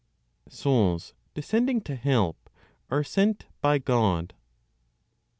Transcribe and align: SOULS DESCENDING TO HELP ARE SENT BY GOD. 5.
SOULS 0.49 1.13
DESCENDING 1.35 1.81
TO 1.81 1.95
HELP 1.95 2.49
ARE 2.89 3.03
SENT 3.03 3.45
BY 3.61 3.77
GOD. 3.77 4.33
5. 4.33 4.39